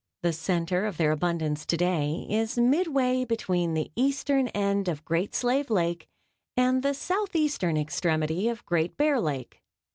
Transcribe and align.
The 0.23 0.33
center 0.33 0.87
of 0.87 0.97
their 0.97 1.11
abundance 1.11 1.63
to 1.67 1.77
day 1.77 2.25
is 2.27 2.57
midway 2.57 3.23
between 3.23 3.75
the 3.75 3.91
eastern 3.95 4.47
end 4.47 4.87
of 4.87 5.05
Great 5.05 5.35
Slave 5.35 5.69
Lake 5.69 6.07
and 6.57 6.81
the 6.81 6.95
southeastern 6.95 7.77
extremity 7.77 8.49
of 8.49 8.65
Great 8.65 8.97
Bear 8.97 9.19
Lake. 9.19 9.61